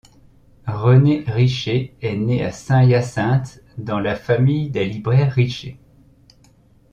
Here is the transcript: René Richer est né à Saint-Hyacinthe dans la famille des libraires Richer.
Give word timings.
René 0.65 1.23
Richer 1.27 1.95
est 2.01 2.15
né 2.15 2.43
à 2.43 2.51
Saint-Hyacinthe 2.51 3.61
dans 3.77 3.99
la 3.99 4.15
famille 4.15 4.71
des 4.71 4.85
libraires 4.87 5.31
Richer. 5.31 5.77